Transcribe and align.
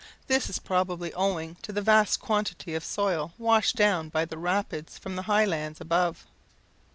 This 0.25 0.49
is 0.49 0.57
probably 0.57 1.13
owing 1.13 1.57
to 1.61 1.71
the 1.71 1.79
vast 1.83 2.19
quantity 2.19 2.73
of 2.73 2.83
soil 2.83 3.33
washed 3.37 3.75
down 3.75 4.09
by 4.09 4.25
the 4.25 4.35
rapids 4.39 4.97
from 4.97 5.15
the 5.15 5.21
high 5.29 5.45
lands 5.45 5.79
above. 5.79 6.25